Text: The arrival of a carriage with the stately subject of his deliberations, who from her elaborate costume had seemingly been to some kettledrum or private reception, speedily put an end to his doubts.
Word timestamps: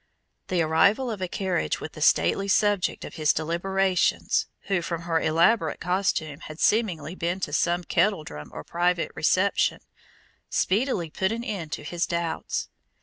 The 0.47 0.63
arrival 0.63 1.11
of 1.11 1.21
a 1.21 1.27
carriage 1.27 1.79
with 1.79 1.91
the 1.91 2.01
stately 2.01 2.47
subject 2.47 3.05
of 3.05 3.17
his 3.17 3.31
deliberations, 3.31 4.47
who 4.61 4.81
from 4.81 5.03
her 5.03 5.19
elaborate 5.21 5.79
costume 5.79 6.39
had 6.39 6.59
seemingly 6.59 7.13
been 7.13 7.39
to 7.41 7.53
some 7.53 7.83
kettledrum 7.83 8.49
or 8.51 8.63
private 8.63 9.11
reception, 9.13 9.79
speedily 10.49 11.11
put 11.11 11.31
an 11.31 11.43
end 11.43 11.71
to 11.73 11.83
his 11.83 12.07
doubts. 12.07 12.67